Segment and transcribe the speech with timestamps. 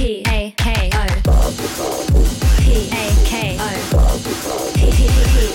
[0.00, 0.98] P A K O
[2.58, 3.68] P A K O
[4.74, 4.80] P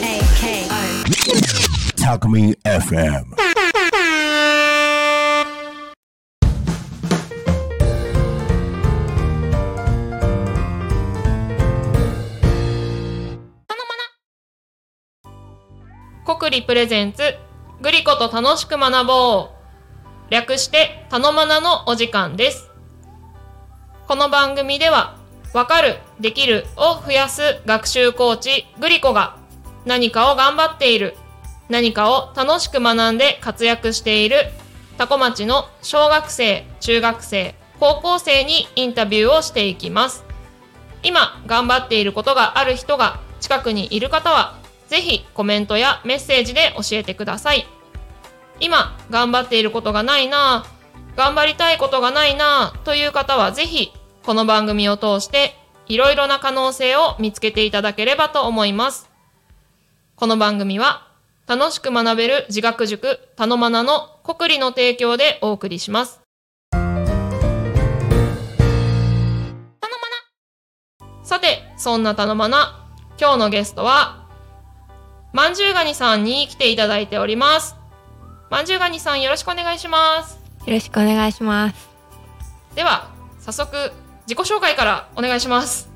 [0.03, 0.77] A K O
[1.97, 3.25] Talk Me FM.
[16.23, 17.23] 国理プレゼンツ
[17.81, 22.64] グリコと楽しく学ぼう略してたのまなのお時間です
[24.07, 25.17] この番組では
[25.51, 29.35] わかるできるを増やす学習コーチグリコが
[29.83, 31.15] 何かを頑張っている。
[31.69, 34.51] 何かを楽しく学んで活躍している。
[34.99, 40.23] タコ町の小学生中学生高校生にインタビューをしていきます。
[41.01, 44.55] 今頑張っていることがある人が近くにいる方は
[44.87, 47.65] ぜひコメントやメッセージで教えてください。
[48.59, 50.75] 今頑張っていることがないなぁ
[51.17, 53.93] 頑張りたいことがないなぁという方はぜひ
[54.25, 55.55] この番組を通して
[55.87, 59.07] いろいろな可能性を見つけていただければと思います
[60.15, 61.07] この番組は
[61.45, 66.21] 楽しく学べる自学塾たのまなの国理の提供でお送りします
[71.23, 72.87] さて、そんなたのまな、
[73.19, 74.27] 今日のゲストは、
[75.33, 77.75] まんじゅうがにさんに来ていただいております。
[78.51, 80.39] まんじゅうがにさんよろしくお願いします。
[80.67, 81.89] よろしくお願いします。
[82.75, 83.09] では、
[83.39, 83.91] 早速、
[84.27, 85.89] 自己紹介からお願いします。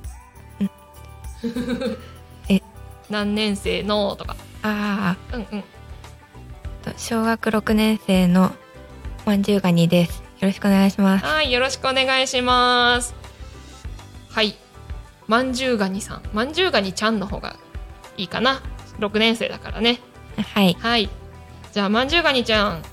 [2.48, 2.62] え
[3.10, 4.36] 何年生のとか。
[4.62, 5.64] あうんうん。
[6.86, 8.52] あ、小学6年生の
[9.26, 10.24] まんじゅうがにです。
[10.40, 11.26] よろしくお願いします。
[11.26, 13.14] はい、よろしくお願いします。
[14.30, 14.56] はい。
[15.28, 16.22] まんじゅうがにさん。
[16.34, 17.56] まんじゅうがにちゃんの方が
[18.18, 18.62] いいかな。
[19.00, 20.02] 6年生だからね。
[20.54, 20.78] はい。
[20.80, 21.10] はい。
[21.72, 22.84] じゃあ、まんじゅうがにちゃん、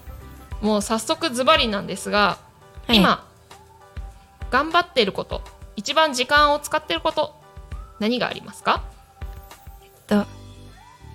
[0.61, 2.39] もう早速ズバリなんですが、
[2.87, 3.27] はい今、
[4.50, 5.42] 頑張っていること、
[5.77, 7.34] 一番時間を使っていること、
[7.98, 8.83] 何がありますか？
[10.06, 10.25] と、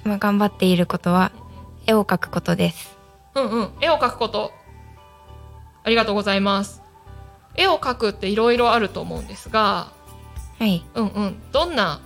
[0.05, 1.31] 今頑張っていることは、
[1.87, 2.97] 絵を描くことです。
[3.35, 3.71] うんうん。
[3.81, 4.51] 絵を描くこと。
[5.83, 6.81] ありがとうございます。
[7.55, 9.91] 絵を描くっていろいろあると思うんですが、
[10.59, 10.85] はい。
[10.93, 11.41] うんうん。
[11.51, 12.01] どんな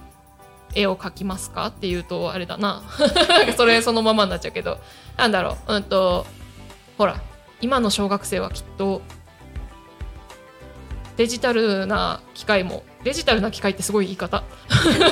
[0.75, 1.67] 絵を描きますか？
[1.67, 2.83] っていうと、あれだな。
[3.57, 4.77] それそのままになっちゃうけど、
[5.17, 5.73] なんだろう。
[5.75, 6.25] うんと、
[6.97, 7.19] ほら、
[7.61, 9.01] 今の小学生はきっと、
[11.17, 14.43] デジタルな機械も、デジタルな機械ってすごい言い方。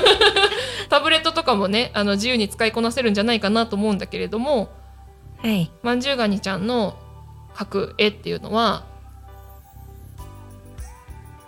[0.90, 4.69] タブレットとかもね、あの自由に使いこなせるんじゃないかなと思うんだけれども、
[5.41, 5.72] はい。
[5.81, 6.97] まんじゅうがにちゃんの
[7.56, 8.86] 描く絵っていうのは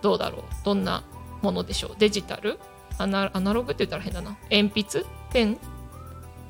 [0.02, 0.42] どうだろう？
[0.64, 1.02] どんな
[1.42, 1.96] ものでしょう？
[1.98, 2.58] デジタル？
[2.98, 4.36] アナアナログって言ったら変だな。
[4.50, 5.04] 鉛筆？
[5.32, 5.58] ペン？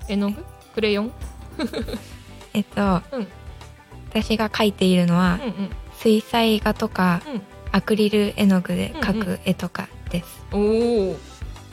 [0.09, 0.45] 絵の具？
[0.75, 1.13] クレヨン？
[2.55, 3.29] えっと、うん。
[4.11, 5.71] 私が描いているのはうん、うん。
[5.99, 7.43] 水彩画とか、うん
[7.77, 10.47] アクリル絵の具で描うんうく絵とかです。
[10.51, 11.17] おお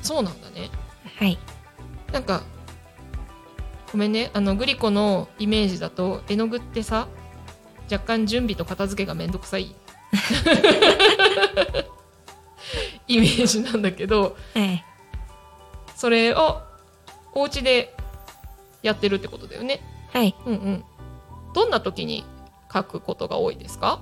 [0.01, 0.69] そうなんだね
[1.17, 1.39] はい。
[2.11, 2.43] なんか
[3.93, 7.07] ごめんねあのグリコのイメージだと絵の具ってさ
[7.89, 9.73] 若干準備と片付けがめんどくさい
[13.07, 14.83] イメージなんだけどはい。
[15.95, 16.61] それを
[17.33, 17.95] お家で
[18.81, 19.79] やってるってことだよね。
[20.11, 20.35] はい。
[20.45, 20.83] うんうん。
[21.55, 22.25] どんな時に
[22.73, 24.01] 書くことが多いですか？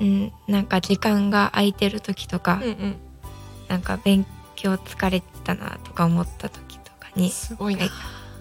[0.00, 2.96] うん、なんか時間が空いてる時とか、うんうん。
[3.68, 4.24] なんか勉
[4.56, 7.90] 強疲れたなとか思った時とかに、すごいなはい。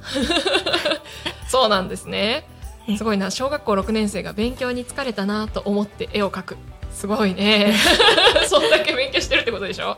[1.48, 2.46] そうなんですね
[2.88, 2.94] は。
[2.94, 3.32] いすごいな。
[3.32, 6.58] 小学校6年生が勉強に疲れたなと思って絵を描く。
[6.94, 7.76] すごいね。
[8.48, 9.98] そんだけ勉強してるってことでしょ？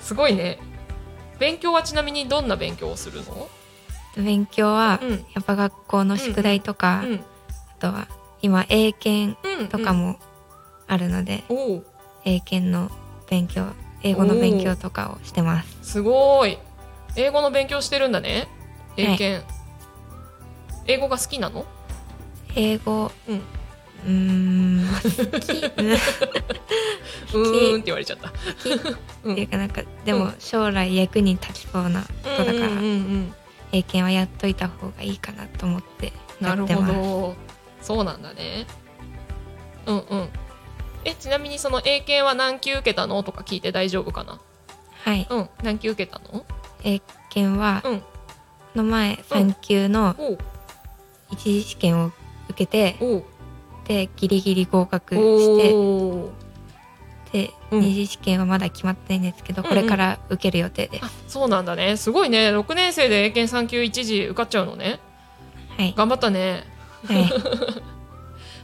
[0.00, 0.58] すごいね。
[1.38, 3.48] 勉強はちなみにどんな勉強をするの？
[4.16, 7.14] 勉強はうんやっぱ学校の宿題とか、うん。
[7.72, 8.06] あとは
[8.42, 9.68] 今英検うん。
[9.68, 10.18] とかも
[10.86, 11.44] あるので。
[12.24, 12.90] 英検の
[13.28, 13.66] 勉強
[14.02, 16.58] 英語の勉強とかをしてますすごい。
[17.16, 18.48] 英語の勉強してるんだね。
[18.96, 19.44] 英検。
[20.86, 21.64] 英語が好きなの？
[22.54, 23.42] 英語うん。
[24.06, 25.52] うーん好き
[27.34, 28.28] うーんって言われちゃった。
[28.28, 28.32] っ
[29.34, 32.06] ていうかなんかでもうん将来役に立ちそうなこ
[32.36, 33.34] とだから、うんうんうん
[33.72, 37.34] 英検はやっといた方がいいかなと思ってなるほやってますど。
[37.82, 38.66] そうなんだね。
[39.86, 40.28] うんうん。
[41.04, 44.40] え、ちなみにその英検は何級受けたのとか聞いて大丈夫かな？
[45.04, 45.48] はいうん。
[45.62, 46.44] 何級受けたの？
[46.82, 48.00] 英検は、うん。
[48.00, 48.06] こ
[48.76, 50.38] の前3級のおう
[51.30, 52.06] 一次試験を
[52.48, 53.24] 受けておう
[53.86, 55.20] でギリギリ合格し
[55.62, 56.30] ておー
[57.32, 61.96] で、うん二次試験はまだ決まってないんですけど、うんうんこれから受ける予定です、あ、そうなんだね。
[61.96, 62.50] すごいね。
[62.50, 64.98] 6年生で英検3級1次受かっちゃうのね。
[65.76, 66.64] はい、頑張ったね。
[67.06, 67.32] はい、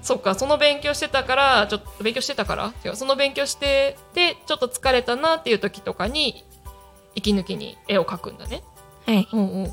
[0.03, 2.73] そっかその勉強してたからちょっと勉強してたから？
[2.85, 6.45] 違うその勉強しててちょっと疲れたなっていう時とかに
[7.15, 8.63] 息抜きに絵を描くんだね。
[9.07, 9.29] はい。
[9.33, 9.67] うんうん。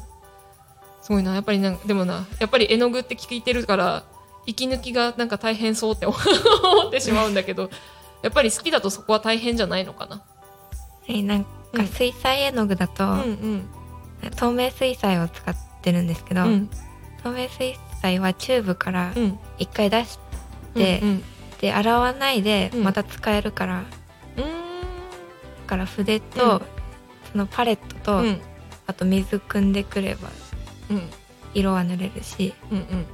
[1.01, 1.33] すごいな。
[1.33, 4.03] やっぱりなんでもなやっぱり絵の具って聞いてるから
[4.45, 6.15] 息抜きがなんか大変そうって 思
[6.87, 7.69] ってしまうんだけど
[8.23, 10.17] やっぱり好きだとそこは大変じゃないのかな。
[10.17, 10.23] は
[11.07, 11.87] い、なんうん。
[11.87, 13.19] か水彩絵の具だと、うん
[14.23, 14.31] うん。
[14.35, 16.69] 透明水彩を使ってるんですけど、うん。
[17.23, 19.39] 透明水彩はチューブからうん。
[19.57, 20.19] 一回出し
[20.75, 21.23] て、うん
[21.59, 22.83] で洗わないでうん。
[22.83, 23.83] また使えるから、
[24.35, 24.47] だう
[25.63, 25.67] ん。
[25.67, 26.61] から筆と、うん。
[27.31, 28.41] そのパレットと、うん。
[28.85, 30.29] あと水汲んでくれば
[30.91, 31.09] うん。
[31.53, 33.05] 色は塗れるしうんうん。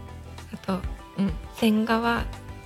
[0.53, 0.80] あと
[1.18, 1.33] うん。
[1.56, 2.25] 線画は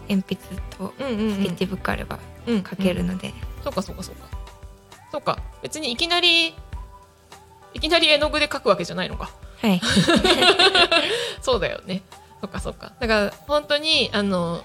[0.09, 2.57] 鉛筆とうんうんスケッチブックあればうん。
[2.59, 3.33] 描けるので、
[3.63, 4.27] そうかそうかそうか。
[5.11, 5.39] そうか。
[5.61, 6.55] 別にいきなり
[7.73, 9.29] いきなり絵の具で描くわけじゃないのか
[9.61, 9.81] はい。
[11.41, 12.01] そうだよね。
[12.41, 12.93] そっかそっか。
[12.99, 14.63] だから本当にあの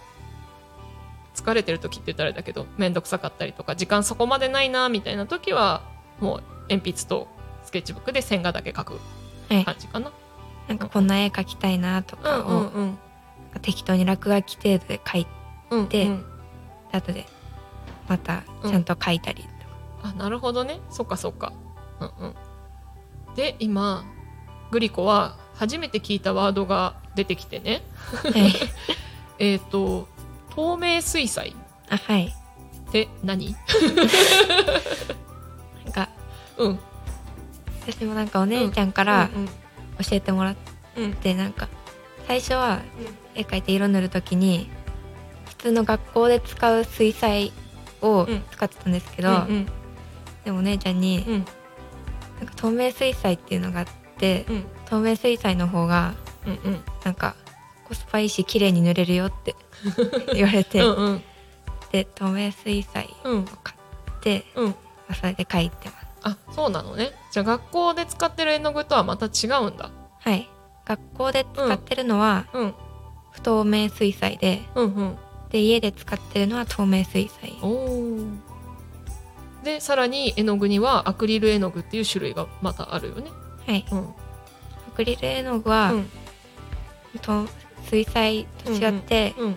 [1.34, 5.80] 疲れてる時って言ったらあれだけど面倒くさかったりとか時間そこまでないなみたいな時は
[6.20, 7.26] もう鉛筆と
[7.64, 9.00] スケッチブックで線画だけ描く
[9.48, 9.64] はい。
[9.64, 10.12] 感じかな、
[10.68, 12.98] なんかこんな絵描きたいなとかを、うん
[13.60, 15.30] 適当に落書き程度で描いて
[15.70, 16.24] うんでうん。
[16.92, 17.26] 後で
[18.08, 19.46] またちゃんと描いたり、
[20.02, 20.80] あなるほどね。
[20.90, 21.52] そっかそっか。
[22.00, 22.34] うんうん。
[23.34, 24.04] で今
[24.72, 27.82] グリコは初めて聞いたワードが出てきてね。
[28.22, 28.52] はい。
[29.38, 30.08] えっ、と
[30.50, 31.54] 透明水彩。
[31.90, 32.34] あはい。
[32.88, 33.54] って何？
[35.84, 36.08] なんか
[36.56, 36.78] うん。
[37.86, 39.52] 私もなんかお姉ちゃんからうん教
[40.12, 40.56] えてもらっ
[40.96, 41.16] うん。
[41.22, 41.68] うなんか
[42.26, 42.80] 最初は
[43.34, 44.70] 絵描いて色塗る時に
[45.44, 47.52] 普通の学校で使う水彩
[48.00, 48.42] をうん。
[48.50, 49.66] 使ってたんですけど、うん
[50.46, 51.44] でもお姉ちゃんにうん。
[52.38, 53.92] なんか透明水彩っていうのがあって
[54.48, 54.64] うん。
[54.86, 56.14] 透明水彩の方が
[56.46, 56.80] うんうん。
[57.04, 57.34] なんか
[57.88, 59.54] コスパいいし綺麗に塗れるよって
[60.34, 61.22] 言われて、うんうん。
[61.90, 64.68] で透明水彩うんを買って、うん。
[64.68, 64.74] ま
[65.10, 66.06] あそれで描いてます。
[66.24, 67.12] あそうなのね。
[67.32, 69.90] じゃあ学校で使ってる絵の具とはまた違うんだ。
[70.20, 70.48] はい。
[70.84, 72.74] 学校で使ってるのはうん。
[73.32, 75.18] 不透明水彩で、うんうん。
[75.50, 77.52] で家で使ってるのは透明水彩。
[79.64, 83.30] でさらに絵の具にはアクリル絵の具っていう種類がまたあるよね
[83.66, 83.84] はい。
[83.90, 83.98] うん。
[83.98, 86.10] アクリル絵の具は、うん。
[87.20, 87.46] と
[87.84, 89.56] 水彩と違ってうん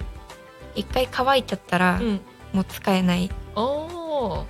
[0.75, 2.21] 一、回乾いちゃったら、うん。
[2.53, 3.29] もう使えない。
[3.55, 4.45] あ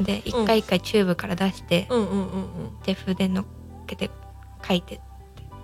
[0.00, 1.98] あで一回一回チューブから出して、うん。
[1.98, 3.44] うんうんうんで筆乗っ
[3.86, 4.10] けて
[4.62, 5.00] 描いて。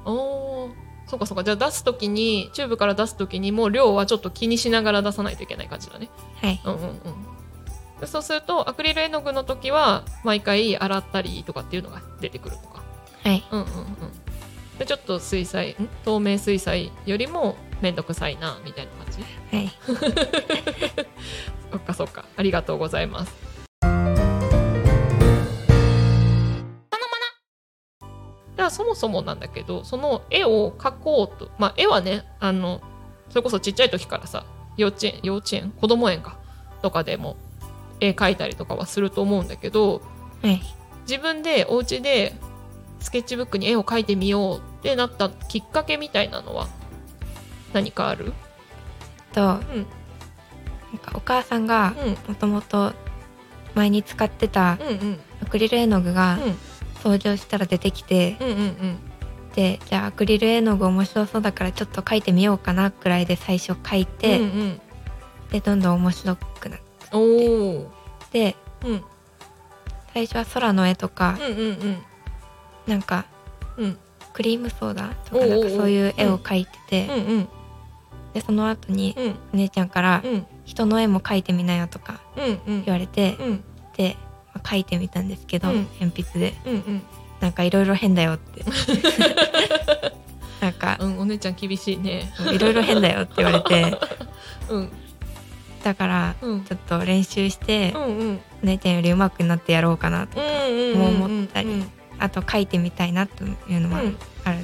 [0.05, 0.73] おー。
[1.07, 1.45] そうかそうか。
[1.45, 6.09] じゃあ出す時にチューブから出す時にもう量はちょっと気にしながら出さないといけない感じだね。
[6.41, 6.61] はい。
[6.65, 7.01] うんうんうん。
[8.01, 12.82] でそうするとアクリル絵の具の時は毎回洗ったりとかっていうのが出てくるとか
[13.25, 13.45] はい。
[13.51, 13.69] うんうんうん。
[14.79, 15.89] でちょっと水彩ん。
[16.05, 19.23] 透明水彩よりもめんどくさいなみたいな感じ？
[19.57, 19.73] はい。
[21.71, 22.25] そっかそっか。
[22.37, 23.53] ありがとうございます。
[28.57, 32.81] ではそもそもなんだけどその絵を描こうとまあ絵はねあの
[33.31, 34.45] それこそちっちゃい時からさ
[34.77, 36.37] 幼稚園幼稚園子供園か
[36.83, 37.37] とかでも
[37.99, 40.03] 絵描いたりとかはすると思うんだけど
[40.43, 40.63] はい。
[41.09, 42.37] 自分でお家で
[43.03, 46.69] スケッチブックに絵を描いてみようってなったきっかけみたいなのは
[47.75, 48.33] 何かある？
[49.33, 49.49] と、うん。
[49.49, 49.59] なん
[50.99, 52.11] かお母さんがうん。
[52.29, 52.95] もともと
[53.75, 54.79] 前に使ってた
[55.43, 56.57] アクリル絵の具がうん。
[56.97, 58.99] 登場したら出てきて、うんうんうん。
[59.55, 64.81] でじゃあアクリル絵の具面白そうだからちょっと描いてみようかなくらいで最初描いて、うんうん。
[65.51, 66.81] でどんどん面白くなっ
[68.31, 68.57] て。
[68.85, 69.03] うん。
[70.15, 72.03] 最初は空の絵とか、うんうんうん
[72.87, 73.25] なんか
[73.77, 73.99] うん。
[74.33, 77.27] クリームソーダとかなんかそういう絵を描いてて、うん。
[77.27, 77.49] うん
[78.33, 79.35] でその後にうん。
[79.53, 82.85] お姉ちゃんからうん「人の絵も描いてみなよ」とかうんうん。
[82.85, 83.65] 言われて、うん。
[83.97, 84.17] で、
[84.55, 85.87] まあ描いてみたんですけど、うん。
[86.01, 86.55] 鉛筆で。
[86.65, 87.03] うんうん。
[87.41, 88.65] なんかいろいろ変だよって。
[90.61, 92.33] なんかうんお姉ちゃん厳しいね。
[92.53, 93.99] いろいろ変だよって言われて。
[94.71, 94.93] うん。
[95.85, 96.65] だからうん。
[96.65, 98.41] ちょっと練習して、うんうん。
[98.63, 101.69] お姉ちゃんより上手くなってやろうかなとか、うんうんもう思ったり。
[101.69, 101.91] うん
[102.23, 104.17] あと描いてみたいなというのもうん。
[104.45, 104.59] ある、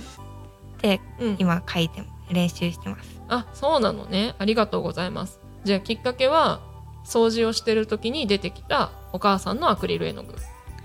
[0.80, 1.36] でうん。
[1.38, 3.20] 今描いて練習してます。
[3.28, 4.34] あそうなのね。
[4.38, 5.40] ありがとうございます。
[5.64, 6.60] じゃあきっかけは
[7.04, 10.34] 掃除をしてる時に出てきたお母さんのアクリル絵の具。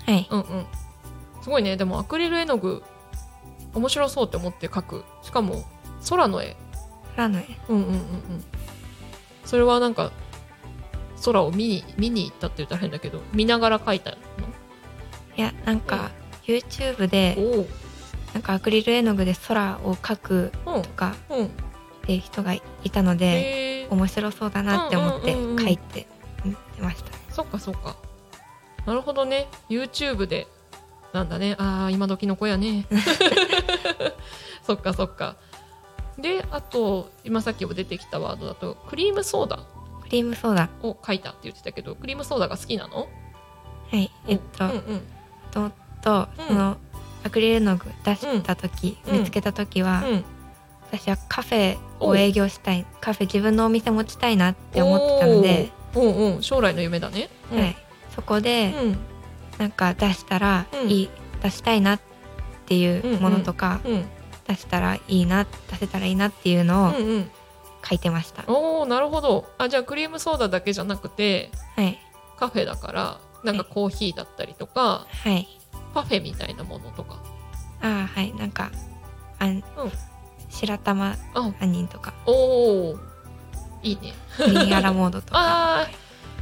[0.06, 0.26] はい。
[0.30, 0.66] うんうん。
[1.42, 1.76] すごいね。
[1.76, 2.82] でもアクリル絵の具
[3.74, 5.04] 面白そうって思って描く。
[5.22, 5.64] しかも
[6.08, 6.56] 空の絵。
[7.16, 7.46] 空の絵。
[7.68, 8.00] うんうんうんうん。
[9.44, 10.10] それはなんか
[11.24, 14.16] 空を見に見に行ったって言ったら変だけど見ながら描いたの？
[15.36, 16.10] いやなんか
[16.46, 17.36] YouTube で
[18.32, 20.82] なんかアクリル絵の具で空を描くうん。
[20.82, 21.46] とかうん。
[21.46, 21.48] っ
[22.06, 25.58] ていう人がいたので面白そうだなって思ってうんうんうん。
[25.58, 26.06] うん書いて
[26.44, 27.96] みてました、そっかそっか。
[28.86, 29.48] なるほどね。
[29.70, 30.46] YouTube で。
[31.14, 31.54] なんだね。
[31.58, 32.86] ああ今時の子やね。
[34.66, 35.36] そっかそっか。
[36.18, 39.58] であと今さっきも出てきたワードだとクリームソーダ。
[40.02, 40.68] クリームソーダ。
[40.82, 43.08] を書いたって言ってたけどクリームソーダが好きなの？
[43.90, 44.10] はい。
[44.26, 45.02] えっと、うんうん
[45.50, 45.70] と
[46.04, 46.46] とうん。
[46.48, 46.76] その
[47.24, 49.18] アクリル絵の具出した時、うん。
[49.20, 50.24] 見つけた時は、うん。
[50.92, 52.84] 私はカフェを営業したい。
[53.00, 56.42] カフェ自分のお店持ちたいなって思ってたので、おーうんうん。
[56.42, 57.30] 将来の夢だね。
[57.50, 57.58] うん。
[57.58, 57.76] はい、
[58.14, 58.98] そこで、うん。
[59.58, 60.90] なんか出したらうん。
[60.90, 61.10] いい、
[61.42, 62.00] 出したいなっ
[62.66, 64.04] ていうものとか、うん
[64.46, 66.92] 出したらいいな出せたらいいなっていうのを
[67.82, 69.46] 書いてました、おおなるほど。
[69.56, 71.98] あじゃあクリームソーダだけじゃなくてはい。
[72.38, 75.48] カフェだからなんかコーヒーだったりとかはい
[75.94, 77.22] パフェみたいなものとか。
[77.80, 78.34] ああはい。
[78.34, 78.70] なんか
[79.38, 79.62] あん、
[80.50, 82.12] 白玉あ杏仁とか。
[82.26, 82.32] お
[82.90, 82.98] お
[83.82, 84.12] いいね。
[84.38, 85.34] グリーンアラモードとか。
[85.84, 85.88] あ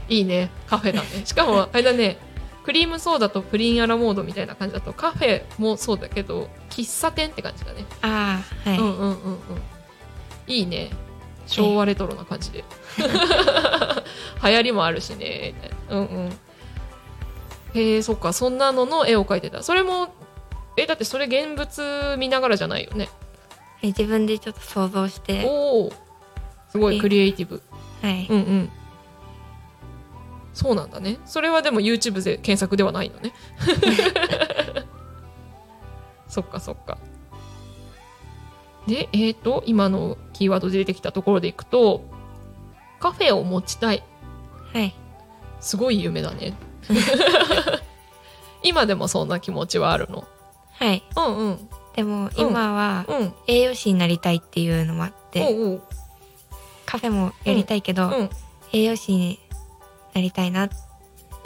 [0.09, 0.51] ーいいね。
[0.67, 1.09] カフェだね。
[1.27, 2.19] しかもあれだね。
[2.65, 9.33] クリームソーダとプリンアラモードみたいな感じだとカフェもそうだけど喫茶店って感じだね、ああはい、うんうんうん。
[9.33, 9.41] うん
[10.47, 10.91] いいね。
[11.47, 12.65] 昭和レトロな感じで。
[14.45, 15.55] 流行りもあるしね。
[15.89, 16.39] うんうん
[17.75, 18.33] へえそっか。
[18.33, 19.63] そんなのの絵を描いてた。
[19.63, 20.09] それも
[20.77, 23.09] えだってそれ現物見ながらじゃないよね。
[23.81, 25.45] はい自分でちょっと想像して。
[25.47, 25.93] おお
[26.71, 27.63] すごいクリエイティブ。
[28.01, 28.71] はい、うんうん。
[30.55, 31.19] そうなんだね。
[31.25, 33.33] それはでも YouTube で検索ではないのね。
[36.29, 36.99] そっかそっか。
[38.87, 42.05] でえっ、と今のキーワードで出てきたところでいくと
[42.99, 44.03] カフェを持ちたい。
[44.73, 44.95] はい。
[45.61, 46.55] すごい夢だね
[48.63, 50.25] 今でもそんな気持ちはあるの？
[50.73, 51.03] はい。
[51.17, 51.69] うんうん。
[51.97, 53.35] でも今はうん。
[53.47, 55.83] 栄養士になりたいっていうのもあって、おうおう。
[56.87, 58.31] カフェもやりたいけど、うん。
[58.73, 59.39] 栄養士に
[60.15, 60.75] なりたいなって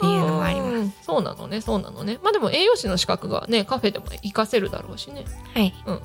[0.05, 0.93] いうのもあります、うん。
[1.01, 2.19] そうなのねそうなのね。
[2.23, 5.25] まあでも栄養士の資格がねカフェでも活かせるだろうしね。
[5.53, 5.73] はい。
[5.85, 6.01] うんうん。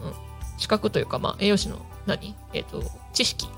[0.58, 2.34] 資格というかまあ栄養士の何？
[2.52, 3.48] えっ、と知識。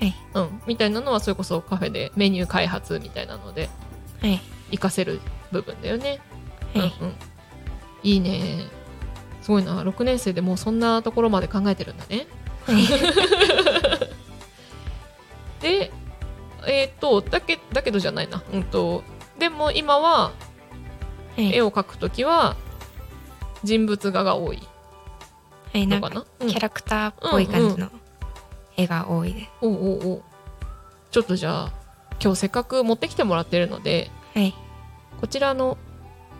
[0.00, 0.14] はい。
[0.34, 0.62] うん。
[0.66, 3.68] みたいなのはそれこそカフェでメニュー開発みたいなので。
[4.20, 4.40] はい
[4.72, 5.20] 活かせる
[5.52, 6.20] 部分だよね。
[6.74, 7.14] はい、うんうん。
[8.02, 8.66] いいね。
[9.40, 9.82] すごいな。
[9.82, 12.26] 6年生でもうそんなところまで考えてるんだね。
[15.60, 15.92] で
[16.66, 18.42] えっ、とだけだけどじゃないな。
[18.52, 19.04] うんと
[19.38, 20.32] でも今はは
[21.36, 21.54] い。
[21.54, 22.56] 絵を描くときは
[23.64, 24.62] 人物画が多い。
[25.72, 26.24] はい、なんかな？
[26.40, 26.48] うん。
[26.48, 27.90] キャラクターっぽい感じの
[28.76, 30.22] 絵が多いです、おうおうおう。
[31.10, 31.72] ちょっとじゃあ
[32.22, 34.54] 今日せっかく持ってきてもらってるのではい
[35.22, 35.78] こちらの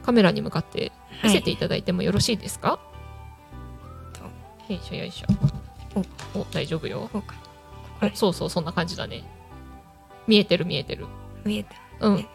[0.03, 0.91] カメラに向かって
[1.23, 2.81] 見せてはいいただいてもよろしいですか、
[4.13, 4.25] と。
[4.73, 5.27] よいしょよいしょ。
[6.35, 6.41] お。
[6.41, 7.09] お大丈夫よ。
[8.15, 9.23] そうそうそんな感じだね。
[10.27, 11.07] 見えてる見えてる。
[11.45, 11.77] 見えた。
[12.01, 12.17] うん。
[12.17, 12.29] ね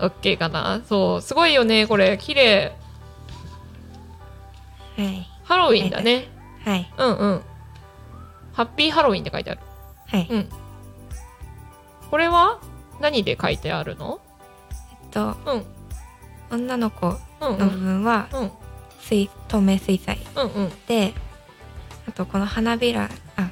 [0.00, 0.80] オッケーかな？
[0.88, 2.16] そうすごいよねこれ。
[2.18, 2.74] 綺麗。
[4.96, 5.28] はい。
[5.44, 6.28] ハロウィンだね。
[6.64, 6.90] はい。
[6.96, 7.42] うんうん。
[8.54, 9.60] ハッピーハロウィンって書いてある。
[10.06, 10.48] はい、うん。
[12.10, 12.58] これは？
[13.02, 14.20] 何で書いてあるの？
[14.70, 14.74] え
[15.06, 15.64] っとうん。
[16.50, 17.14] 女の子うん
[17.56, 18.50] うの部ん分はうん。
[19.00, 20.18] 水透明水彩。
[20.36, 20.72] うんうん。
[20.86, 21.12] で
[22.08, 23.42] あとこの花びらあ。
[23.42, 23.48] い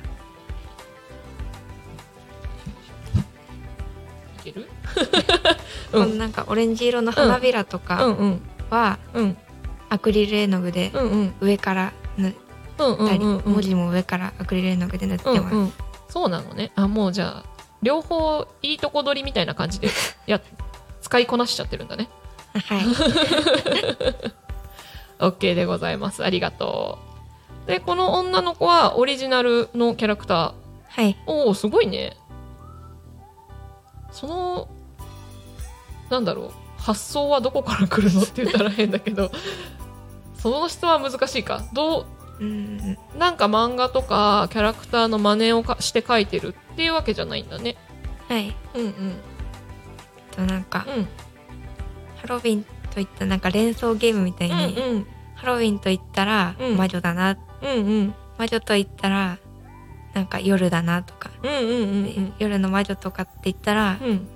[4.44, 4.68] ける？
[5.92, 6.10] こ うん。
[6.10, 8.40] のなんかオレンジ色の花びらとうかんうん。
[8.70, 9.36] はうん。
[9.88, 11.34] アクリル絵の具でうんうん。
[11.40, 12.32] 上から塗っ
[12.78, 13.52] うんうんたり、うんうん。
[13.52, 15.72] 文字も上からアクリル絵の具で塗ってます、うんうん。
[16.08, 16.70] そうなのね。
[16.76, 17.49] あもうじゃあ
[17.82, 19.88] 両方いいとこ取りみたいな感じで
[20.26, 20.40] や
[21.00, 22.08] 使いこなしちゃってるんだね。
[22.52, 22.82] はい。
[25.18, 26.24] OK でございます。
[26.24, 26.98] ありがと
[27.66, 27.68] う。
[27.70, 30.54] でこの女の子はオリジナルのキャラクター。
[30.88, 31.16] はい。
[31.26, 32.16] おおすごいね。
[34.12, 34.68] その
[36.10, 36.52] なんだろう。
[36.76, 39.30] 発想はどこから来るのって言ったら変だけど。
[40.34, 41.62] その質は難しいか。
[41.74, 42.06] どう
[42.44, 47.76] んうなんか漫画とかキャラクターの真似をかして描いてるっていうわけじゃないんだね。
[48.28, 48.54] はい。
[48.74, 49.14] うんうん。
[50.30, 51.08] となんかうん。
[52.16, 55.06] ハロウィンといったなんか連想ゲームみたいに、うんうん。
[55.34, 56.76] ハロウィンと言ったらうん。
[56.76, 58.14] 魔女だな、うんうん。
[58.38, 59.38] 魔女と言ったら
[60.14, 64.28] なんか夜だなとか、うんうんうんで夜の魔女とかって言ったら、うん。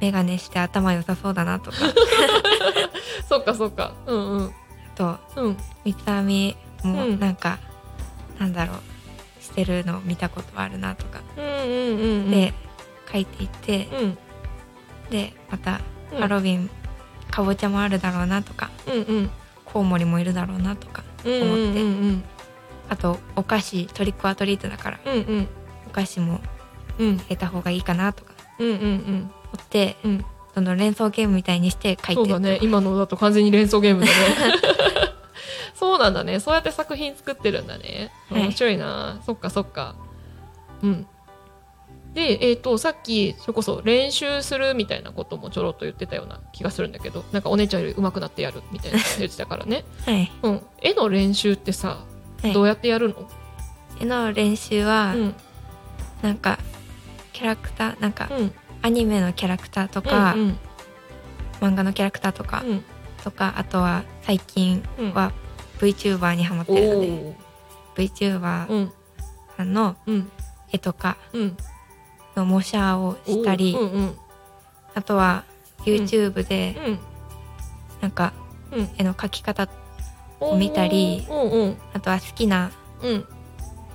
[0.00, 1.76] ネして頭良さそうだなとか。
[3.28, 3.92] そっかそっか。
[4.06, 4.46] うんうん。
[4.46, 4.50] あ
[4.94, 5.56] とうん。
[5.84, 7.20] 三つ編みもうん。
[7.20, 7.58] なんか、
[8.38, 12.30] なんだろうしてるのを見たことあるなとか、うんうんうんうん。
[12.30, 12.54] で
[13.12, 14.18] 書いていって、うん。
[15.10, 15.80] でまた
[16.12, 16.18] うん。
[16.18, 16.70] ハロウィン、
[17.30, 19.30] かぼちゃもあるだろうなとかうんうん。
[19.64, 21.50] コウモリもいるだろうなとかうんうんうんう
[22.12, 22.24] ん。
[22.88, 25.48] あとお菓子トリックアトリートだからうんうん。
[25.86, 26.40] お菓子も
[26.98, 27.16] うん。
[27.16, 29.30] 入れた方がいいかなとかうんうんうん。
[29.52, 30.24] 思ってうん。
[30.54, 32.58] どんどん連想ゲームみたいにして書いてるそうだね。
[32.60, 34.12] 今のだと完全に連想ゲームだね
[36.00, 36.40] なんだね。
[36.40, 38.10] そうやって作品作ってるんだね。
[38.28, 38.42] はい。
[38.42, 39.94] 面白いな、そっかそっか。
[40.82, 41.06] うん。
[42.14, 49.84] でえっ、とさっきそれこそ練習するみたいなこともちょろっと言ってたような気がするんだけどなんかお姉ちゃんより上手くなってやるみたいな言ってたからね。
[50.04, 50.62] はい、うん。
[50.82, 52.04] 絵の練習ってさ
[52.42, 52.52] はい。
[52.52, 53.28] どうやってやるの、
[54.00, 55.34] 絵の練習は、うん。
[56.22, 56.58] なんか
[57.32, 58.52] キャラクターなんかうん。
[58.82, 60.58] アニメのキャラクターとか、うん
[61.60, 62.84] 漫画のキャラクターとか、うん。
[63.22, 65.14] とかあとは最近うん。
[65.14, 65.32] は
[65.80, 67.34] VTuber にハマっておるので、ー。
[68.40, 68.92] VTuber うん。
[69.56, 70.30] さんのうん。
[70.72, 71.56] 絵とかうん。
[72.36, 74.14] の模写をしたり、うんうん。
[74.94, 75.44] あとは
[75.84, 76.98] YouTube でうん。
[78.00, 78.32] なんか
[78.72, 78.88] うん。
[78.98, 79.68] 絵の描き方
[80.40, 81.26] を見たり
[81.94, 82.70] あとは好きな
[83.02, 83.24] うん。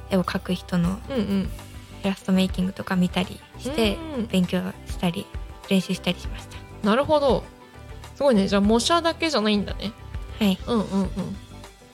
[0.10, 1.00] 絵を描く人の
[2.04, 4.28] イラストメイキングとか見たりしてうん。
[4.28, 5.26] 勉強したり
[5.70, 6.58] 練習したりしました。
[6.88, 7.44] なるほど。
[8.16, 8.48] すごいね。
[8.48, 9.92] じゃあ模写だけじゃないんだね。
[10.40, 10.58] はい。
[10.68, 11.10] うんうんうん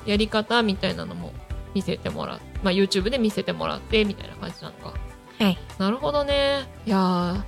[0.06, 1.34] やり方みたいなのも
[1.74, 4.94] 見せてもらうまあ YouTube で見せてもらってみたいな感じなのか。
[5.40, 5.58] はい。
[5.78, 6.68] なるほどね。
[6.86, 7.42] いやー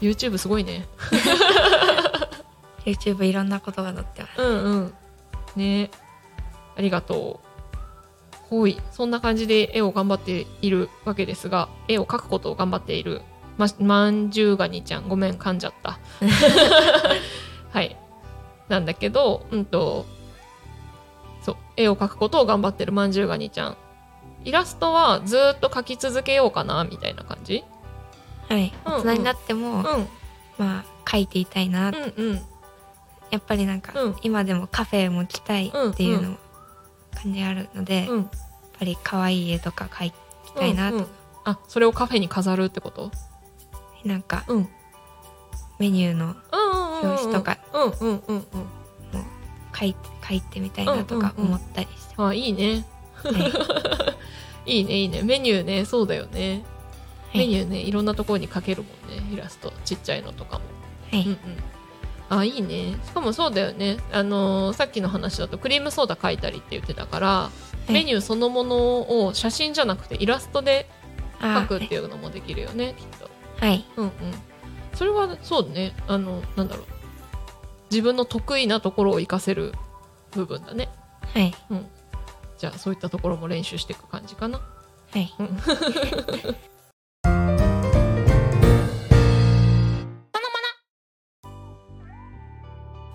[0.00, 0.86] YouTube すごいね。
[2.84, 4.94] YouTube いろんなことが載ってますうんうん。
[5.56, 5.90] ね。
[6.76, 8.36] ありがとう。
[8.50, 8.78] ほい。
[8.90, 13.22] そんな感じで絵を頑張っているわけですが絵を描くことを頑張っている
[13.56, 15.08] ままんじゅうがにちゃん。
[15.08, 15.98] ごめん噛んじゃった。
[17.72, 17.96] はい。
[18.68, 20.04] なんだけどうんと
[21.44, 23.76] そう絵を描くことを頑張ってるまんじゅうがにちゃん。
[24.44, 27.64] イラストはずーっと描き続けようかなみたいな感じ。
[28.48, 28.72] はい。
[28.86, 29.00] うんうん。
[29.00, 29.84] 大人になっても、うん。
[30.56, 32.40] まあ描いていたいな、うんうん。
[33.30, 34.16] やっぱりなんか、うん。
[34.22, 36.36] 今でもカフェも来たいっていうの
[37.14, 38.30] 感じあるので、やっうん
[38.78, 41.08] ぱり可愛い絵とか描きたいなと、うんうん
[41.46, 43.10] あそれをカフェに飾るってこと？
[44.02, 44.68] なんかうん。
[45.78, 46.34] メニューの
[47.02, 47.58] 表紙とか。
[47.74, 48.38] うんうんうんうん。
[48.38, 48.83] も描いて
[49.74, 52.84] 描いてみたいなとか思ったりして、あいいね。
[53.22, 53.30] は
[54.66, 54.70] い。
[54.78, 55.22] いいねいいね。
[55.22, 55.84] メニューね。
[55.84, 56.64] そうだよね、
[57.32, 57.38] はい。
[57.38, 57.80] メニューね。
[57.80, 59.30] いろんなところに書けるもんね。
[59.32, 60.64] イラストちっちゃいのとかも。
[61.10, 61.22] はい。
[61.22, 61.38] うんうん。
[62.30, 62.98] あいいね。
[63.04, 63.98] しかもそうだよね。
[64.12, 67.50] あのーさっきの話だとクリームソーダ書いたりって言ってたから、
[67.88, 67.92] い。
[67.92, 70.88] メニューそのものを写真じゃなくてイラストで
[71.40, 73.28] あ書くっていうのもできるよねきっと。
[73.64, 73.84] はい。
[73.96, 74.12] うんうん。
[74.94, 75.94] それはそうね。
[76.08, 76.86] あのなんだろう
[77.90, 79.72] 自分の得意なところを活かせる
[80.32, 80.88] 部分だね。
[81.32, 81.54] はい。
[81.70, 81.86] うん。
[82.58, 84.58] じゃあそういったところも練習していく感じかな。
[84.58, 85.32] はい。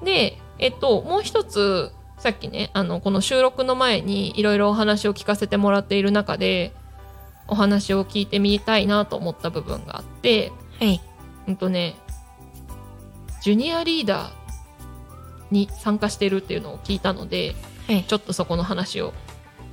[0.04, 6.74] でえっともう一つさっきねあのこの収録の前にいろいろお話を聞かせてもらっている中で
[7.48, 11.02] お話を聞いてみたいなと思った部分があってはい。
[11.48, 11.96] うんとね
[13.42, 14.39] ジュニアリーダー
[15.52, 17.56] に参加してるっていうのを聞いたので
[17.88, 18.04] はい。
[18.04, 19.14] ちょっとそこの話を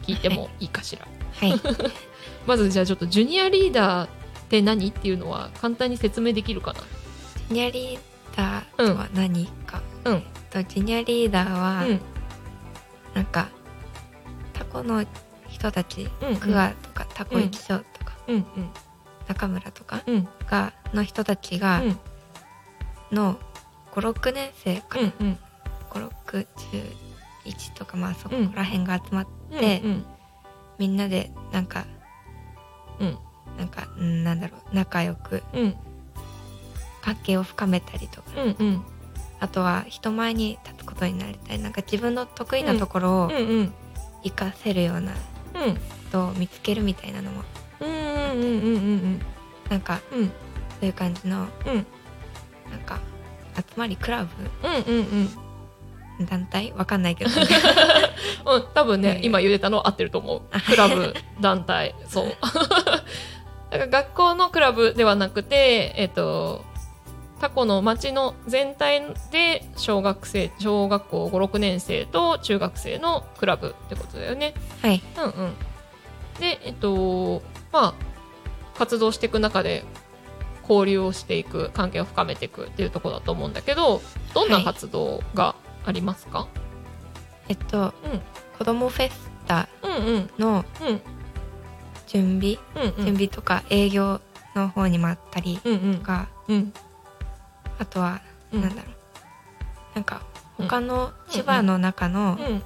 [0.02, 1.06] 聞いてもいいかしら。
[1.38, 1.60] はい。
[2.46, 4.08] まずじゃあちょっとジュニアリーダーっ
[4.48, 6.80] て何っていうのは簡単に説明できるかな？
[7.48, 10.22] ジュニアリーダーとは何か、うん。
[10.48, 12.00] とジュニアリーダーは、うん。
[13.12, 13.48] なんか
[14.54, 15.04] タコの
[15.48, 16.36] 人たちうんうん。
[16.36, 18.46] クワとかタコ一緒とか、うん
[19.28, 20.14] 中村とかうん。
[20.14, 21.98] うんがの人たちが、うん。
[23.12, 23.38] の
[23.92, 25.38] 56年生かな、うんうん
[26.26, 30.04] 5611とかまあそこうんら辺が集まっうんでうん。
[30.78, 31.87] みんなでなんか
[33.00, 33.18] うん。
[33.59, 35.74] なんかうんなんだろう仲良くうん。
[37.02, 38.42] 関係を深めたりとか。
[38.42, 38.85] うんうん。
[39.38, 41.59] あとは人前に立つことになりたい。
[41.59, 43.72] なんか自分の得意なところをうんうん。
[44.24, 45.18] 活かせるようなこ
[45.66, 45.78] うん
[46.11, 47.42] とを見つけるみたいなのも。
[47.80, 48.50] うんうんうんうんう
[49.16, 49.20] ん。
[49.70, 50.26] なんかうん。
[50.28, 50.32] そ
[50.82, 51.87] ういう感じのうん。
[52.70, 52.98] なんか
[53.56, 54.30] 集まりクラブ
[54.64, 55.30] うんうんうん
[56.20, 56.72] 団体？
[56.76, 57.31] わかんないけど。
[58.46, 59.26] うん多分ね、ええ。
[59.26, 60.42] 今言えたの合ってると思う。
[60.50, 61.94] あクラブ団体。
[62.09, 62.37] そう。
[63.70, 66.64] だから学校のクラブではなくてえっ、と
[67.40, 74.55] タコの町の全体で小学生小学校56年生と中学生のクラブってことだよね。
[74.83, 75.02] はい。
[75.18, 75.55] うんうん。
[76.40, 77.94] でえっとまあ
[78.79, 79.85] 活動していく中で
[80.68, 84.00] 交流をしていく関係を深めていくっていうところだと思うんだけど
[84.35, 84.64] どんなはい。
[84.64, 85.55] 活動が
[85.87, 86.49] ありますか、
[87.49, 88.20] えっと、うん。
[88.59, 90.31] 子供フェスタうん、うん。
[90.38, 91.01] のうん。
[92.07, 93.05] 準備、うんうん。
[93.07, 94.20] 準備とか営業
[94.55, 95.99] の方にもあったりうんうん。
[95.99, 96.72] とか、うん。
[97.79, 98.20] あとは、
[98.53, 98.62] うん。
[98.62, 98.94] なんだろう。
[99.94, 100.22] なんか
[100.59, 100.68] うん。
[100.68, 102.62] 他の千葉の中の、うん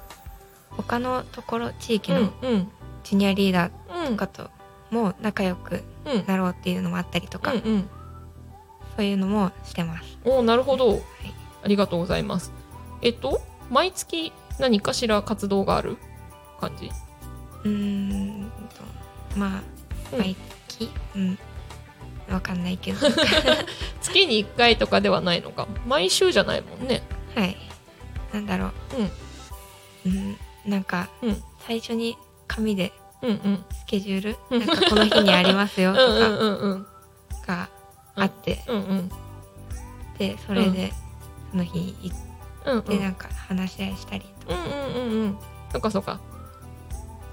[0.77, 2.71] 他のところ地域のうんうん。
[3.03, 4.49] ジュニアリーダーうんとかと
[4.89, 6.25] も仲良くうん。
[6.25, 7.89] なろうっていうのもあったりとか、うんうん。
[8.95, 10.17] そういうのもしてます。
[10.23, 10.89] おーなるほど。
[10.89, 11.01] はい、
[11.63, 12.53] ありがとうございます
[13.01, 15.97] えっと毎月何かしら活動がある？
[16.59, 16.91] 感じ？
[17.63, 18.51] うーん
[19.33, 19.61] とまあ
[20.13, 20.19] うん。
[20.19, 20.35] 毎
[20.67, 20.89] 月？
[21.15, 21.39] うん。
[22.29, 22.99] わかんないけど。
[24.01, 25.67] 月に1回とかではないのか。
[25.87, 27.01] 毎週じゃないもんね。
[27.35, 27.57] はい。
[28.33, 28.71] なんだろう。
[30.05, 30.15] うん。
[30.15, 30.37] うん。
[30.65, 31.43] なんかうん。
[31.59, 33.65] 最初に紙でうんうん。
[33.71, 34.37] スケジュール？
[34.49, 34.65] うん。
[34.65, 36.87] なんかこの日にありますよとか うんうんうんうん。
[37.47, 37.69] が
[38.15, 39.11] あって、うんうん。
[40.17, 40.93] でそれで
[41.51, 42.13] その日行
[42.65, 42.79] うんうん。
[42.79, 44.25] ってなんか話し合いしたり。
[44.39, 45.37] とか、うんうんうんうん。
[45.71, 46.19] そっかそっか。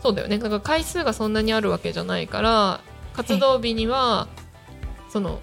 [0.01, 0.39] そうだよね。
[0.39, 2.81] だから回数がそんなにあるわけじゃないから
[3.15, 4.29] 活動日には、
[5.09, 5.41] その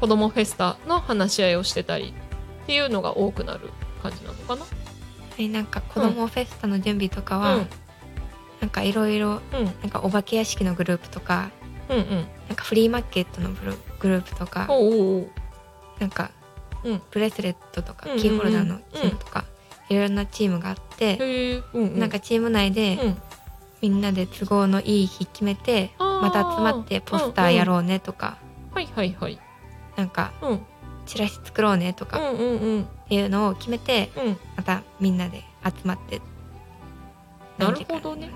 [0.00, 2.14] 子どもフェスタの話し合いをしてたり
[2.64, 3.70] っていうのが多くなる
[4.02, 4.62] 感じなのかな？
[4.62, 4.66] は
[5.38, 7.66] いなんか子供フェスタの準備とかは、うん。
[8.60, 9.64] なんかいろいろうん。
[9.64, 11.50] なんかお化け屋敷のグループとか
[11.88, 12.08] うんうん。
[12.48, 15.30] なんかフリーマーケットのグループとかおうおう
[15.98, 16.41] なんかうん
[17.10, 18.22] ブレスレットとかうんうんうん。
[18.22, 19.44] キーホルダーのチームとか、
[19.88, 23.18] いろいろなチームがあって、なんかチーム内でうん。
[23.82, 28.38] みんなで都合のいい日決めて、また集まってポスターやろうねとか、
[28.72, 29.38] はいはいはい。
[29.96, 30.48] なんかうん。
[30.50, 30.60] うん
[31.04, 32.86] チラシ作ろうねとかっうんうん。
[33.08, 34.36] ていうのを決めてうん。
[34.56, 36.20] またみんなで集まって
[37.58, 38.30] なるほどね。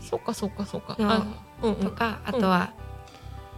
[0.00, 1.76] そっかそっかそうんうん。
[1.76, 2.72] とか、あとは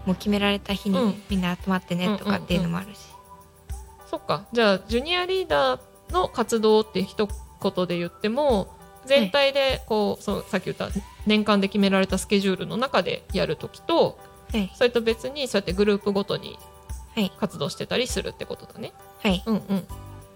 [0.05, 1.23] もう決められた日にうん。
[1.31, 2.99] みんな集まってねとかっていうのもあるし、
[4.11, 4.47] そっか。
[4.53, 5.81] じゃあジュニアリーダー
[6.13, 7.29] の活動って一
[7.63, 8.75] 言で言っても
[9.07, 10.89] 全体でこう、そうさっき言った
[11.27, 14.19] 年間で決められたスケジュールの中でやるときと
[14.53, 14.73] はい。
[14.75, 16.59] それと別にそうやってグループごとに
[17.15, 17.33] はい。
[17.39, 18.93] 活動してたりするってことだね。
[19.23, 19.43] はい。
[19.47, 19.87] うんうん、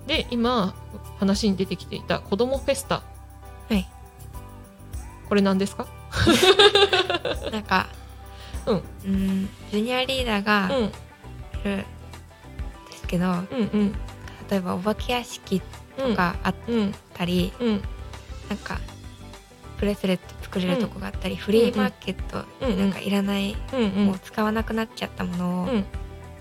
[0.06, 0.74] で今
[1.18, 3.02] 話に出てきていた子どもフェスタ。
[3.68, 3.88] はい。
[5.28, 5.86] これ何ですか？
[7.50, 7.88] なんか
[8.66, 8.82] うん。
[9.04, 10.92] うんジュニアリーダーうがいん
[11.64, 11.84] るん
[13.04, 13.92] ですけど、うんうん。
[14.50, 15.62] 例えばお化け屋敷
[15.98, 16.14] うん。
[16.14, 17.82] があっうんたり、うん。
[18.48, 18.78] なんか
[19.78, 24.06] ブレスレット作れるとこがあったり、フリーマーケットでなんかいらない、うんうん。
[24.06, 25.84] もう使わなくなっちゃったものをうん。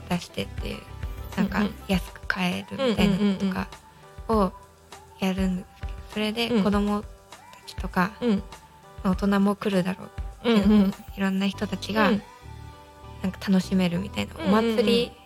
[0.10, 0.80] 出してっていう、
[1.38, 1.74] なんかうんうん。
[1.88, 3.68] 安く買えるみたいなのとか
[4.28, 4.52] を
[5.20, 6.64] やるんですけどそれでうん。
[6.64, 7.08] 子供た
[7.66, 8.44] ちとか、うん。
[9.04, 10.06] 大人も来るだろ
[10.46, 12.22] ううんうんいろんな人たちがうん。
[13.22, 14.74] なんか楽しめるみたいな、うんうんうん。
[14.74, 15.23] お祭りうん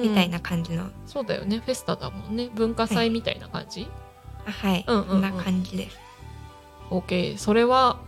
[0.00, 1.62] みたいな感じの、そうだよね。
[1.64, 2.50] フェスタだもんね。
[2.54, 3.88] 文化祭みたいな感じ、
[4.46, 5.20] あはい、うんうんうん。
[5.20, 5.98] な感じです。
[6.90, 7.98] OK それは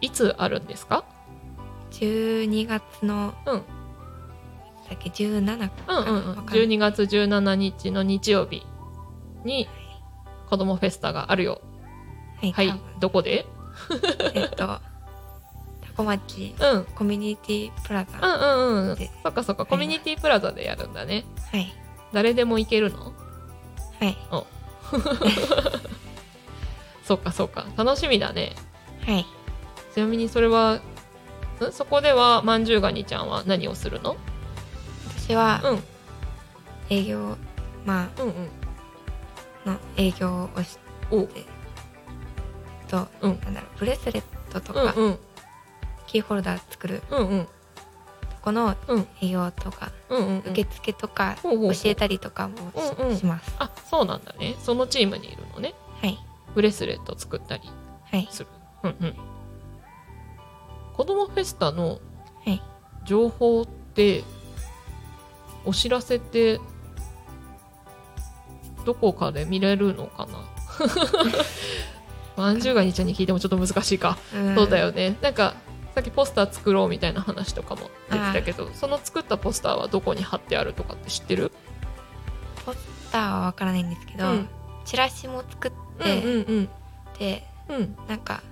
[0.00, 1.04] いつあるんですか
[1.90, 3.62] ？12月のうん。
[4.88, 6.28] だっけ？17かうんうんうん。
[6.28, 6.66] わかんない。
[6.66, 8.64] 12月17日の日曜日
[9.44, 9.68] に
[10.48, 11.60] 子供フェスタがあるよ。
[12.40, 12.80] はい、はい。
[13.00, 13.46] どこで？
[14.34, 14.80] えっと
[15.98, 16.70] タコ町うん。
[16.70, 19.10] うんコミュニティプラザ、うんうんで。
[19.22, 19.66] そっかそっか。
[19.66, 21.24] コミュニティプラザでやるんだね。
[21.50, 21.74] はい。
[22.12, 23.12] 誰でも行けるの？
[24.00, 24.16] はい。
[27.04, 27.66] そっかそっか。
[27.76, 28.54] 楽しみだね。
[29.04, 29.26] はい。
[29.94, 30.80] ちなみにそれはん？
[31.72, 34.16] そこではまんじゅうがにちゃんは何をするの？
[35.18, 35.82] 私はうん。
[36.90, 37.36] 営業、
[37.84, 38.34] まうんうん。
[39.66, 40.78] あの営業をし
[41.10, 41.22] お。
[41.22, 41.44] て
[42.88, 43.40] と、うん。
[43.40, 45.18] なんだろうブレスレットとか、うんうん
[46.08, 47.44] キーホルダー作るうんうん。
[47.44, 47.50] と
[48.42, 49.06] このうん。
[49.22, 50.50] 営業とか、うんうんうん。
[50.52, 52.62] 受付とか教えたりとかもし,、
[52.98, 53.16] うんうん。
[53.16, 53.54] します。
[53.58, 54.56] あそうなんだね。
[54.62, 55.74] そのチームにいるのね。
[56.00, 56.18] はい。
[56.54, 57.62] ブレスレット作ったり
[58.10, 58.26] はい。
[58.30, 58.48] する。
[58.84, 59.14] うんうん。
[60.94, 62.00] 子供フェスタの
[62.44, 62.62] はい。
[63.04, 64.24] 情報って
[65.64, 66.60] お知らせって
[68.84, 70.38] どこかで見れるのかな？
[72.36, 74.54] まんじゅうがにちゃんに聞いてもちょっと難しいか、ん。
[74.54, 75.16] そうだよね。
[75.20, 75.54] なんか
[75.94, 81.50] さっきポスター作ろうみたいな話とかも出てたけどその作ったポスターはどこに貼ってあるとかって知ってる？
[82.64, 82.78] ポス
[83.10, 84.48] ターはわからないんですけど、うん。
[84.84, 86.68] チラシも作って、うんうん
[87.18, 87.76] でうん。
[87.76, 87.96] うん。
[88.08, 88.42] なんか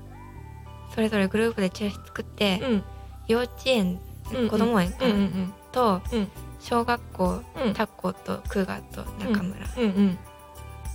[0.94, 2.84] それぞれグループでチラシ作って、うん。
[3.28, 4.00] 幼稚園、
[4.34, 6.28] うん子供園かな、うんうんとうん。
[6.60, 7.74] 小学校、うん。
[7.74, 9.66] タコとクーガと中村。
[9.76, 9.82] うん。
[9.82, 10.18] うん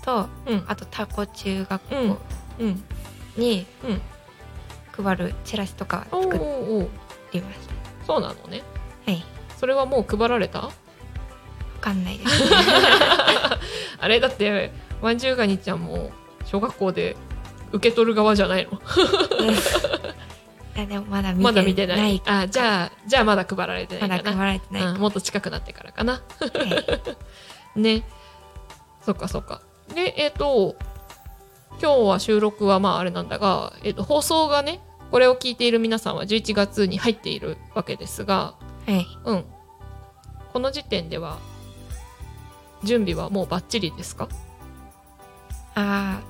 [0.04, 0.64] と、うん。
[0.68, 2.18] あとタコ中学校
[3.38, 4.02] にうん
[5.04, 6.38] 配るチラシとか作
[7.34, 7.58] りまし
[8.06, 8.64] そうなのね
[9.06, 9.24] たはい。
[9.58, 10.60] それはもう配られた？
[10.62, 10.72] わ
[11.80, 12.44] かんないです。
[14.00, 14.20] あれ？
[14.20, 16.12] だってまんじゅうがにちゃんも
[16.46, 17.16] 小学校で
[17.72, 18.80] 受け取る側じゃないの？
[20.78, 21.34] あでもまだ
[21.64, 21.98] 見てない。
[21.98, 22.22] ない。
[22.26, 24.32] あじゃあじゃあまだ配られてないまかな。
[24.32, 26.14] だ配られてないうん、もっと近くなってからかな。
[26.14, 26.20] は
[27.76, 27.80] い。
[27.80, 28.04] ね。
[29.06, 29.62] そっかそっか。
[29.94, 30.76] でえっ、と
[31.82, 34.80] 今日は収録はまああれなんだが、えっと放送がね
[35.12, 38.56] これを聞いている皆さんは11月に入っているわけですが
[38.88, 39.06] はい。
[39.26, 39.46] うん。
[40.54, 41.38] この時点では
[42.84, 44.28] 準備はもうバッチリですか？
[45.76, 46.22] あ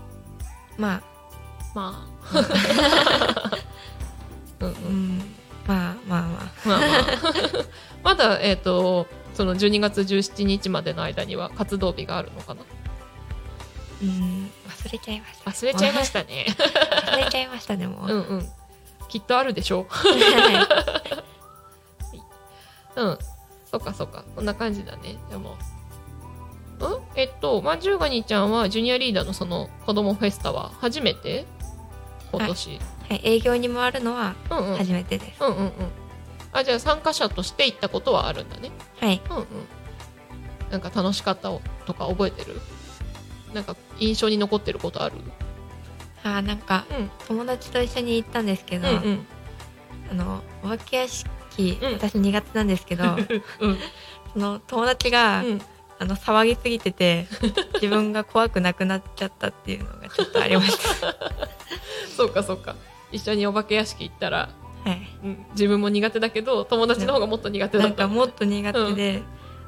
[0.77, 1.01] ーまあ。
[1.73, 3.51] まあ。
[4.59, 6.51] うんううんんまあまあまあ。
[6.65, 6.89] まあまあ。
[8.03, 12.61] まだえっ、とその12月17日までの間には活動日があるのかな？
[14.01, 15.51] うん忘れちゃいました。
[15.51, 16.45] 忘れちゃいましたね。
[17.07, 18.49] 忘れちゃいましたねもう、うんうん
[19.11, 19.85] きっとあるでしょ。
[19.89, 20.03] は
[22.95, 23.17] ううん。
[23.69, 24.23] そっかそっか。
[24.35, 25.17] こんな感じだね。
[25.29, 25.57] でも。
[26.79, 26.99] うん？
[27.15, 31.45] えっとまんじゅうがにちゃんはジュニアリーダーのその子供フェスタは初めて？
[32.31, 34.77] 今年、い、はい、営業に回るのはうんうん。
[34.77, 35.71] 初めてです、うんうんうん。
[36.53, 38.71] あじゃあ参加者として行ったことはあるんだね。
[38.99, 39.21] はい。
[39.29, 39.45] うんうん。
[40.71, 41.49] なんか楽しかった
[41.85, 42.61] とか覚えてる？
[43.53, 45.15] なんか印象に残ってることある？
[46.23, 47.11] あーなんかうん。
[47.27, 49.27] 友達と一緒に行ったんですけど、うんうん。
[50.11, 51.27] あのお化け屋敷、
[51.81, 51.93] うん。
[51.93, 53.03] 私苦手なんですけど
[53.59, 53.77] うん。
[54.33, 55.61] その友達が、うん。
[55.99, 57.27] あの騒ぎすぎてて
[57.75, 61.15] 自分が怖くなくなっちゃったっていうのがちょっとありました。
[62.17, 62.75] そうかそうか。
[63.11, 64.49] 一緒にお化け屋敷行ったら、
[64.83, 65.07] はい。
[65.23, 69.21] うん、自分も苦手だけど友達の方がもっと苦手だなんったかもっと苦手で、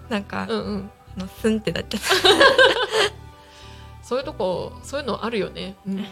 [0.09, 0.91] なんか、うんうん。
[1.17, 2.01] あのスンってなっちゃっ
[4.01, 6.05] そういうとこそういうのあるよね、うん、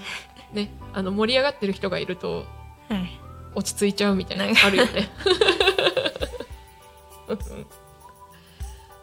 [0.54, 2.46] ねあの盛り上がってる人がいると
[2.90, 3.20] たはい。
[3.54, 4.68] 落ち着いちゃうみたいななんか。
[4.68, 5.10] あるよね。
[7.28, 7.38] うん。
[7.38, 7.66] うん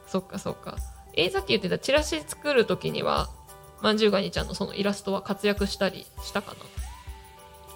[0.07, 0.77] そっかそっか。
[1.15, 3.29] えーさっき言ってたチラシ作る時には
[3.83, 6.55] まんじゅうがにちゃんのそのイラストは活躍したりしたか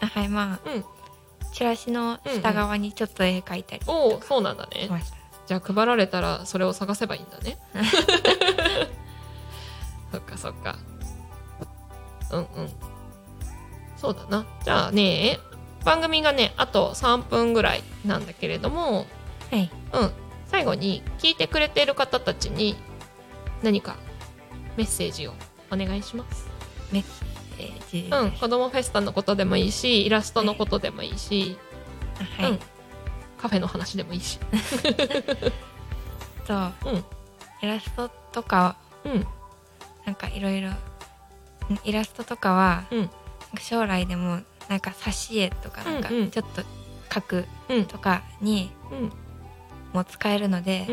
[0.01, 0.85] あはいまあなうん。
[1.53, 4.89] チラシの下側にちょっと絵描いたりおおそうなんだね。
[5.47, 7.59] じゃあ配られたらそれを探せばいいんだね。
[10.11, 10.77] そっかそっか。
[12.31, 12.47] うんうん
[14.03, 14.45] そうだな。
[14.65, 15.39] じゃあね
[15.85, 19.07] 番組がねあと3分ぐらいなんだけれども。
[19.51, 19.71] はい。
[19.93, 20.11] うん。
[20.47, 22.75] 最後に聞いてくれている方たちに
[23.63, 23.97] 何か
[24.77, 25.35] メッセージを
[25.71, 26.49] お願いします。
[26.91, 27.05] メッ
[27.57, 28.33] セージ、うん。
[28.33, 31.57] 子供フェスタのことでもいいしイラストのことでもいいし、
[32.39, 32.59] あはい、うん。
[33.39, 34.41] カフェの話でもいいし。
[36.45, 36.57] と、う。
[36.97, 37.05] ん。
[37.63, 39.25] イラストとかうん。
[40.05, 40.71] なんかいろいろ。
[40.71, 40.77] ん
[41.85, 43.11] イラストとかは、うん
[43.61, 46.31] 将来でもなんか挿絵とかなんかうんうん。
[46.31, 46.63] ちょっと
[47.11, 49.13] 描くうんとかにうん。
[49.93, 50.87] も使えるので、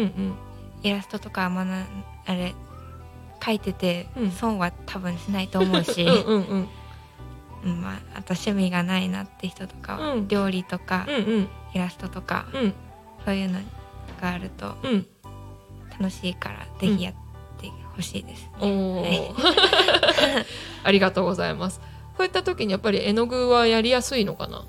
[0.83, 1.85] イラストとか学ん
[2.25, 2.53] あれ
[3.39, 4.31] 描いててうん。
[4.31, 6.69] 損は多分しないと思うし、 うんうんうん。
[7.61, 10.27] うんまあ、あと趣味がないなって人とかは、うん。
[10.27, 11.49] 料理とか、うんうん。
[11.73, 12.73] イラストとか、うん。
[13.25, 13.59] そういうの
[14.21, 15.05] があるとうん。
[15.99, 17.13] 楽しいからぜひやっ
[17.59, 19.35] てほしいです、おお
[20.83, 21.81] ありがとうございます
[22.19, 24.65] こういった時にやっぱり絵の具はやりやすいのかな？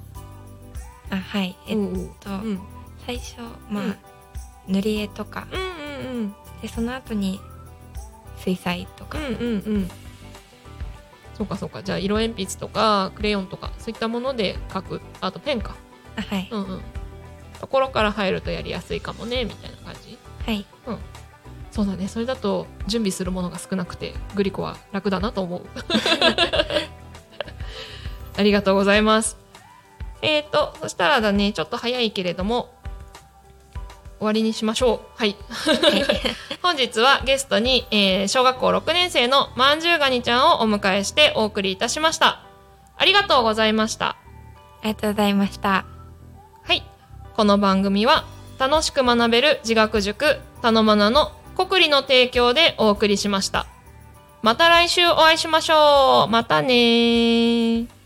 [1.11, 1.57] あはい。
[1.67, 2.61] えっうんと、うん。
[3.05, 3.97] 最初まあ、うん。
[4.69, 5.49] 塗り絵とか。
[5.51, 5.61] うん
[6.21, 7.41] うんでその後に
[8.37, 9.91] 水彩とか、うんうんうん。
[11.35, 11.83] そうかそうか。
[11.83, 15.01] じゃあ色鉛筆とかクレヨンとかそういったもので描く？
[15.21, 15.75] あとペンか。
[16.17, 16.81] あはい、うんうん。
[17.61, 20.17] ところから入るとやりやすいかもねみたいな感じ。
[20.47, 20.65] はい。
[21.73, 22.07] そうだね。
[22.07, 25.63] それだと準備するものが少なくてグリコは楽だなと思う
[28.41, 29.37] ありがとうございます。
[30.23, 32.75] えーとそしたらだねちょっと早いけれども
[34.19, 35.19] 終わりにしましょう。
[35.19, 35.37] はい。
[36.63, 42.43] 本日はゲストに、えー小学校6年生のまんじゅうがにちゃんをお迎えしてお送りいたしました。
[42.97, 44.09] ありがとうございました。
[44.09, 44.17] あ
[44.85, 45.85] りがとうございました。
[46.63, 46.83] はい。
[47.37, 48.25] この番組は
[48.59, 53.67] 楽しく学べる自学塾たのまなの国理の提供でお送りしました。
[54.43, 56.31] また来週お会いしましょう。
[56.31, 58.00] またね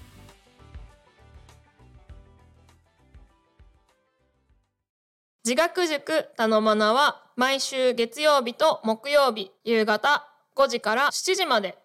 [5.46, 10.26] 自学塾たのまなは毎週月曜日と木曜日夕方
[10.57, 11.76] 5時から7時まで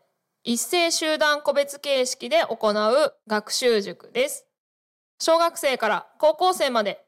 [0.45, 4.45] 一斉集団個別形式で行う学習塾です。
[5.19, 7.03] 小学生から高校生まで